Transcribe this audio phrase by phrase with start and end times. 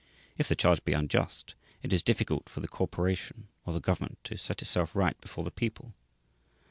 [0.35, 1.53] If the charge be unjust
[1.83, 5.51] it is difficult for the corporation or the government to set itself right before the
[5.51, 5.93] people.